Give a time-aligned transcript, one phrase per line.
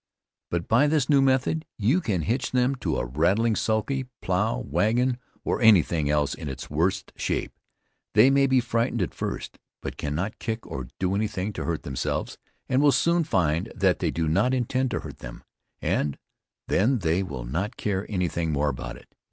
[0.49, 5.19] But by this new method you can hitch them to a rattling sulky, plow, wagon,
[5.43, 7.51] or anything else in its worst shape.
[8.15, 11.83] They may be frightened at first, but cannot kick or do any thing to hurt
[11.83, 15.43] themselves, and will soon find that you do not intend to hurt them,
[15.83, 16.17] and
[16.67, 19.13] then they will not care any thing more about it.